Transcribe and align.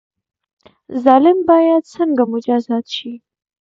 ظالم 1.03 1.37
باید 1.49 1.83
څنګه 1.95 2.23
مجازات 2.33 2.85
شي؟ 2.95 3.11